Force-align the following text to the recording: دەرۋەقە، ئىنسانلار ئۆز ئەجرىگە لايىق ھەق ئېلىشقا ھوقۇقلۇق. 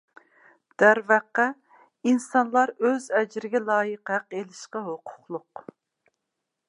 دەرۋەقە، 0.83 1.43
ئىنسانلار 2.11 2.73
ئۆز 2.87 3.05
ئەجرىگە 3.19 3.63
لايىق 3.67 4.13
ھەق 4.15 4.37
ئېلىشقا 4.39 4.83
ھوقۇقلۇق. 4.89 5.67